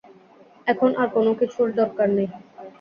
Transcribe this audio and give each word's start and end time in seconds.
এখন 0.67 0.89
আর 0.95 1.07
কোন 1.15 1.27
কিছুর 1.39 1.67
দরকার 1.79 2.07
নেই। 2.17 2.29